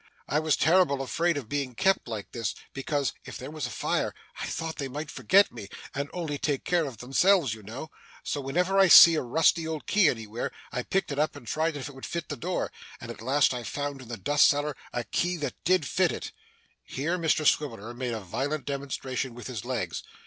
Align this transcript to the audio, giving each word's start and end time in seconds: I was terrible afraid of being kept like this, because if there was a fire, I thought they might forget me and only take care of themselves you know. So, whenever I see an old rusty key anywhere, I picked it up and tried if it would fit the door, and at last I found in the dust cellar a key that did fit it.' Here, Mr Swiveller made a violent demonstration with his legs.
I 0.27 0.39
was 0.39 0.57
terrible 0.57 0.99
afraid 1.03 1.37
of 1.37 1.47
being 1.47 1.75
kept 1.75 2.07
like 2.07 2.31
this, 2.31 2.55
because 2.73 3.13
if 3.23 3.37
there 3.37 3.51
was 3.51 3.67
a 3.67 3.69
fire, 3.69 4.15
I 4.39 4.47
thought 4.47 4.77
they 4.77 4.87
might 4.87 5.11
forget 5.11 5.51
me 5.51 5.69
and 5.93 6.09
only 6.11 6.39
take 6.39 6.65
care 6.65 6.87
of 6.87 6.97
themselves 6.97 7.53
you 7.53 7.61
know. 7.61 7.91
So, 8.23 8.41
whenever 8.41 8.79
I 8.79 8.87
see 8.87 9.13
an 9.13 9.21
old 9.21 9.33
rusty 9.33 9.67
key 9.85 10.09
anywhere, 10.09 10.51
I 10.71 10.81
picked 10.81 11.11
it 11.11 11.19
up 11.19 11.35
and 11.35 11.45
tried 11.45 11.77
if 11.77 11.87
it 11.87 11.93
would 11.93 12.07
fit 12.07 12.29
the 12.29 12.35
door, 12.35 12.71
and 12.99 13.11
at 13.11 13.21
last 13.21 13.53
I 13.53 13.61
found 13.61 14.01
in 14.01 14.07
the 14.07 14.17
dust 14.17 14.47
cellar 14.47 14.75
a 14.91 15.03
key 15.03 15.37
that 15.37 15.53
did 15.65 15.85
fit 15.85 16.11
it.' 16.11 16.31
Here, 16.83 17.19
Mr 17.19 17.45
Swiveller 17.45 17.93
made 17.93 18.15
a 18.15 18.21
violent 18.21 18.65
demonstration 18.65 19.35
with 19.35 19.45
his 19.45 19.63
legs. 19.65 20.01